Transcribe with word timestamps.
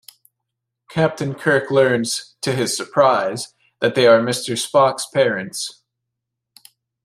Captain 0.89 1.35
Kirk 1.35 1.69
learns, 1.69 2.33
to 2.41 2.53
his 2.53 2.75
surprise, 2.75 3.53
that 3.81 3.93
they 3.93 4.07
are 4.07 4.19
Mr. 4.19 4.53
Spock's 4.57 5.05
parents. 5.05 5.83